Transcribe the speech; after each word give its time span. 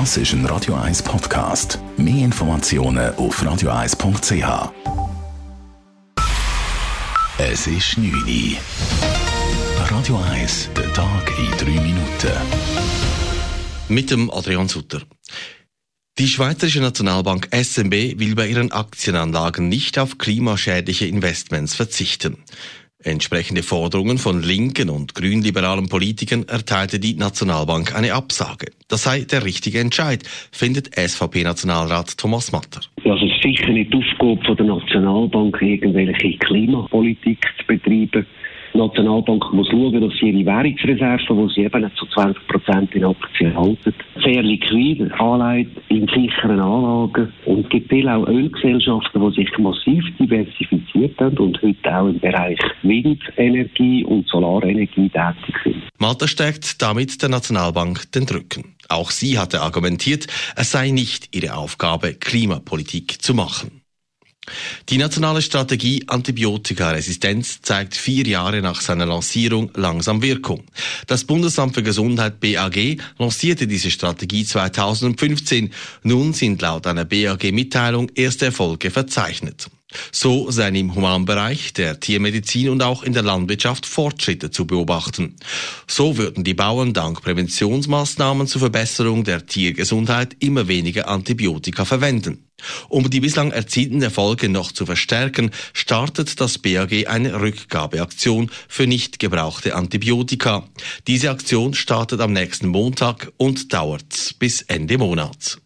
Das 0.00 0.16
ist 0.16 0.32
ein 0.32 0.44
Radio 0.46 0.74
1 0.74 1.04
Podcast. 1.04 1.78
Mehr 1.96 2.24
Informationen 2.24 3.14
auf 3.14 3.40
radio1.ch. 3.40 4.72
Es 7.38 7.68
ist 7.68 7.96
9 7.96 8.12
Uhr. 8.12 8.56
Radio 9.88 10.20
1, 10.32 10.70
der 10.76 10.92
Tag 10.94 11.32
in 11.38 11.76
3 11.76 11.80
Minuten. 11.80 12.32
Mit 13.88 14.10
dem 14.10 14.32
Adrian 14.32 14.66
Sutter. 14.66 15.00
Die 16.18 16.26
Schweizerische 16.26 16.80
Nationalbank 16.80 17.48
SMB 17.52 18.18
will 18.18 18.34
bei 18.34 18.48
ihren 18.48 18.72
Aktienanlagen 18.72 19.68
nicht 19.68 20.00
auf 20.00 20.18
klimaschädliche 20.18 21.06
Investments 21.06 21.76
verzichten. 21.76 22.38
Entsprechende 23.04 23.62
Forderungen 23.62 24.16
von 24.16 24.42
linken 24.42 24.88
und 24.88 25.14
grünliberalen 25.14 25.90
Politikern 25.90 26.46
erteilte 26.48 26.98
die 26.98 27.14
Nationalbank 27.14 27.94
eine 27.94 28.14
Absage. 28.14 28.72
Das 28.88 29.02
sei 29.02 29.26
der 29.30 29.44
richtige 29.44 29.78
Entscheid, 29.78 30.22
findet 30.50 30.96
SVP-Nationalrat 30.96 32.16
Thomas 32.16 32.50
Matter. 32.50 32.80
Es 33.04 33.22
ist 33.22 33.42
sicher 33.42 33.68
nicht 33.68 33.92
die 33.92 33.98
Aufgabe 33.98 34.56
der 34.56 34.64
Nationalbank, 34.64 35.60
irgendwelche 35.60 36.38
Klimapolitik 36.38 37.46
zu 37.58 37.66
betreiben. 37.66 38.26
Die 38.72 38.78
Nationalbank 38.78 39.52
muss 39.52 39.68
schauen, 39.68 40.00
dass 40.00 40.18
sie 40.18 40.30
ihre 40.30 40.46
Währungsreserven, 40.46 41.46
die 41.46 41.54
sie 41.54 41.64
eben 41.66 41.90
zu 41.96 42.06
20 42.06 42.46
Prozent 42.48 42.94
in 42.94 43.04
Aktien 43.04 43.54
halten, 43.54 43.94
sehr 44.24 44.42
liquid 44.42 45.10
anlegt 45.18 45.76
in 45.88 46.06
sicheren 46.08 46.60
Anlagen. 46.60 47.32
Und 47.46 47.70
gibt 47.70 47.90
viele 47.90 48.14
auch 48.14 48.26
Ölgesellschaften, 48.26 49.20
die 49.20 49.34
sich 49.42 49.58
massiv 49.58 50.04
diversifiziert 50.18 51.18
haben 51.20 51.38
und 51.38 51.60
heute 51.62 51.96
auch 51.96 52.08
im 52.08 52.18
Bereich 52.20 52.58
Windenergie 52.82 54.04
und 54.04 54.26
Solarenergie 54.28 55.10
tätig 55.10 55.54
sind. 55.62 55.82
Malta 55.98 56.26
stärkt 56.26 56.82
damit 56.82 57.22
der 57.22 57.28
Nationalbank 57.28 58.10
den 58.12 58.26
Drücken. 58.26 58.74
Auch 58.88 59.10
sie 59.10 59.38
hatte 59.38 59.60
argumentiert, 59.60 60.26
es 60.56 60.72
sei 60.72 60.90
nicht 60.90 61.34
ihre 61.34 61.56
Aufgabe, 61.56 62.14
Klimapolitik 62.14 63.22
zu 63.22 63.34
machen. 63.34 63.83
Die 64.88 64.98
nationale 64.98 65.42
Strategie 65.42 66.04
Antibiotikaresistenz 66.06 67.62
zeigt 67.62 67.94
vier 67.94 68.26
Jahre 68.26 68.60
nach 68.60 68.80
seiner 68.80 69.06
Lancierung 69.06 69.70
langsam 69.74 70.22
Wirkung. 70.22 70.64
Das 71.06 71.24
Bundesamt 71.24 71.74
für 71.74 71.82
Gesundheit 71.82 72.40
BAG 72.40 72.98
lancierte 73.18 73.66
diese 73.66 73.90
Strategie 73.90 74.44
2015. 74.44 75.72
Nun 76.02 76.32
sind 76.32 76.60
laut 76.60 76.86
einer 76.86 77.04
BAG-Mitteilung 77.04 78.10
erste 78.14 78.46
Erfolge 78.46 78.90
verzeichnet. 78.90 79.68
So 80.12 80.50
seien 80.50 80.74
im 80.74 80.94
Humanbereich, 80.94 81.72
der 81.72 82.00
Tiermedizin 82.00 82.68
und 82.68 82.82
auch 82.82 83.02
in 83.02 83.12
der 83.12 83.22
Landwirtschaft 83.22 83.86
Fortschritte 83.86 84.50
zu 84.50 84.66
beobachten. 84.66 85.36
So 85.86 86.16
würden 86.16 86.44
die 86.44 86.54
Bauern 86.54 86.92
dank 86.92 87.22
Präventionsmaßnahmen 87.22 88.46
zur 88.46 88.60
Verbesserung 88.60 89.24
der 89.24 89.46
Tiergesundheit 89.46 90.36
immer 90.40 90.68
weniger 90.68 91.08
Antibiotika 91.08 91.84
verwenden. 91.84 92.44
Um 92.88 93.10
die 93.10 93.20
bislang 93.20 93.50
erzielten 93.50 94.02
Erfolge 94.02 94.48
noch 94.48 94.72
zu 94.72 94.86
verstärken, 94.86 95.50
startet 95.72 96.40
das 96.40 96.58
BAG 96.58 97.06
eine 97.08 97.40
Rückgabeaktion 97.40 98.50
für 98.68 98.86
nicht 98.86 99.18
gebrauchte 99.18 99.74
Antibiotika. 99.74 100.68
Diese 101.06 101.30
Aktion 101.30 101.74
startet 101.74 102.20
am 102.20 102.32
nächsten 102.32 102.68
Montag 102.68 103.32
und 103.36 103.72
dauert 103.72 104.36
bis 104.38 104.62
Ende 104.62 104.98
Monats. 104.98 105.58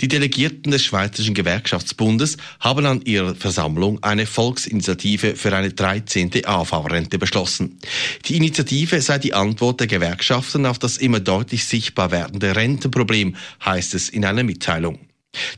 Die 0.00 0.08
Delegierten 0.08 0.70
des 0.70 0.84
Schweizerischen 0.84 1.34
Gewerkschaftsbundes 1.34 2.36
haben 2.60 2.86
an 2.86 3.02
ihrer 3.02 3.34
Versammlung 3.34 4.02
eine 4.02 4.26
Volksinitiative 4.26 5.36
für 5.36 5.54
eine 5.54 5.70
13. 5.70 6.44
AV-Rente 6.44 7.18
beschlossen. 7.18 7.78
Die 8.26 8.36
Initiative 8.36 9.00
sei 9.00 9.18
die 9.18 9.34
Antwort 9.34 9.80
der 9.80 9.86
Gewerkschaften 9.86 10.66
auf 10.66 10.78
das 10.78 10.96
immer 10.96 11.20
deutlich 11.20 11.64
sichtbar 11.64 12.10
werdende 12.10 12.56
Rentenproblem, 12.56 13.36
heißt 13.64 13.94
es 13.94 14.08
in 14.08 14.24
einer 14.24 14.42
Mitteilung. 14.42 14.98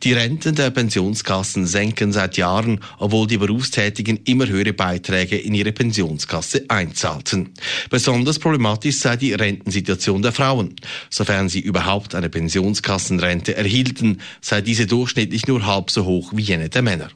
Die 0.03 0.13
Renten 0.13 0.55
der 0.55 0.71
Pensionskassen 0.71 1.67
senken 1.67 2.13
seit 2.13 2.37
Jahren, 2.37 2.81
obwohl 2.99 3.27
die 3.27 3.39
Berufstätigen 3.39 4.21
immer 4.25 4.47
höhere 4.47 4.73
Beiträge 4.73 5.37
in 5.37 5.55
ihre 5.55 5.73
Pensionskasse 5.73 6.65
einzahlten. 6.69 7.55
Besonders 7.91 8.39
problematisch 8.39 8.99
sei 8.99 9.17
die 9.17 9.33
Rentensituation 9.33 10.23
der 10.23 10.33
Frauen. 10.33 10.75
Sofern 11.11 11.49
sie 11.49 11.61
überhaupt 11.61 12.15
eine 12.15 12.29
Pensionskassenrente 12.29 13.57
erhielten, 13.57 14.21
sei 14.41 14.61
diese 14.61 14.87
durchschnittlich 14.87 15.47
nur 15.47 15.67
halb 15.67 15.91
so 15.91 16.05
hoch 16.05 16.33
wie 16.35 16.43
jene 16.43 16.69
der 16.69 16.83
Männer. 16.83 17.11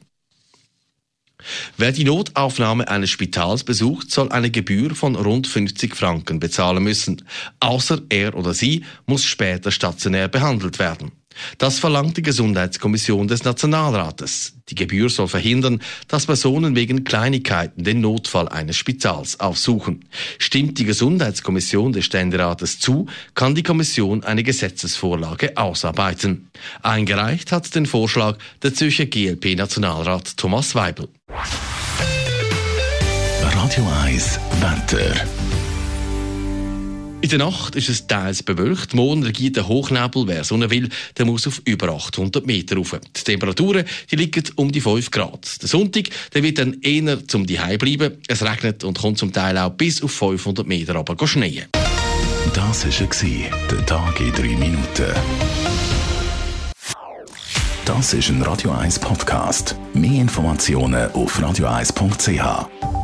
Wer 1.77 1.91
die 1.91 2.03
Notaufnahme 2.03 2.87
eines 2.87 3.09
Spitals 3.09 3.63
besucht, 3.63 4.11
soll 4.11 4.31
eine 4.31 4.51
Gebühr 4.51 4.95
von 4.95 5.15
rund 5.15 5.47
50 5.47 5.95
Franken 5.95 6.39
bezahlen 6.39 6.83
müssen. 6.83 7.23
Außer 7.59 8.01
er 8.09 8.35
oder 8.35 8.53
sie 8.53 8.85
muss 9.05 9.25
später 9.25 9.71
stationär 9.71 10.27
behandelt 10.27 10.79
werden. 10.79 11.11
Das 11.57 11.79
verlangt 11.79 12.17
die 12.17 12.21
Gesundheitskommission 12.21 13.27
des 13.27 13.43
Nationalrates. 13.43 14.53
Die 14.69 14.75
Gebühr 14.75 15.09
soll 15.09 15.27
verhindern, 15.27 15.81
dass 16.07 16.25
Personen 16.25 16.75
wegen 16.75 17.03
Kleinigkeiten 17.03 17.83
den 17.83 18.01
Notfall 18.01 18.47
eines 18.47 18.77
Spitals 18.77 19.39
aufsuchen. 19.39 20.05
Stimmt 20.37 20.79
die 20.79 20.85
Gesundheitskommission 20.85 21.93
des 21.93 22.05
Ständerates 22.05 22.79
zu, 22.79 23.07
kann 23.35 23.55
die 23.55 23.63
Kommission 23.63 24.23
eine 24.23 24.43
Gesetzesvorlage 24.43 25.57
ausarbeiten. 25.57 26.49
Eingereicht 26.81 27.51
hat 27.51 27.73
den 27.75 27.85
Vorschlag 27.85 28.37
der 28.63 28.73
Zürcher 28.73 29.05
GLP-Nationalrat 29.05 30.37
Thomas 30.37 30.75
Weibel. 30.75 31.09
Radio 33.41 33.87
1 34.03 34.39
Wetter. 34.59 35.50
In 37.21 37.29
der 37.29 37.37
Nacht 37.37 37.75
ist 37.75 37.87
es 37.87 38.07
teils 38.07 38.41
bewölkt. 38.41 38.95
Morgen 38.95 39.23
regiert 39.23 39.55
der 39.55 39.67
Hochnebel. 39.67 40.25
Wer 40.25 40.43
Sonne 40.43 40.71
will, 40.71 40.89
der 41.17 41.25
muss 41.25 41.45
auf 41.45 41.61
über 41.65 41.89
800 41.89 42.47
Meter 42.47 42.77
rauf. 42.77 42.99
Die 43.15 43.23
Temperaturen 43.23 43.85
die 44.09 44.15
liegen 44.15 44.43
um 44.55 44.71
die 44.71 44.81
5 44.81 45.11
Grad. 45.11 45.61
Der 45.61 45.69
Sonntag 45.69 46.09
der 46.33 46.41
wird 46.41 46.57
dann 46.57 46.81
eher 46.81 47.27
zum 47.27 47.47
Zuhause 47.47 47.77
bleiben. 47.77 48.17
Es 48.27 48.41
regnet 48.43 48.83
und 48.83 48.97
kommt 48.99 49.19
zum 49.19 49.31
Teil 49.31 49.55
auch 49.59 49.69
bis 49.69 50.01
auf 50.01 50.11
500 50.11 50.65
Meter 50.65 50.95
runter 50.95 51.27
schneien. 51.27 51.67
Das 52.53 52.85
war 52.85 53.67
der 53.69 53.85
Tag 53.85 54.19
in 54.19 54.33
3 54.33 54.41
Minuten. 54.57 55.13
Das 57.85 58.13
ist 58.13 58.29
ein 58.29 58.41
Radio 58.41 58.71
1 58.71 58.97
Podcast. 58.97 59.75
Mehr 59.93 60.21
Informationen 60.21 61.11
auf 61.11 61.39
radio1.ch. 61.39 63.00